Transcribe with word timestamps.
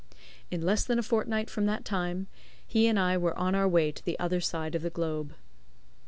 In 0.49 0.63
less 0.63 0.83
than 0.83 0.97
a 0.97 1.03
fortnight 1.03 1.47
from 1.47 1.67
that 1.67 1.85
time 1.85 2.25
he 2.65 2.87
and 2.87 2.97
I 2.99 3.19
were 3.19 3.37
on 3.37 3.53
our 3.53 3.67
way 3.67 3.91
to 3.91 4.03
the 4.03 4.17
other 4.17 4.41
side 4.41 4.73
of 4.73 4.81
the 4.81 4.89
globe. 4.89 5.35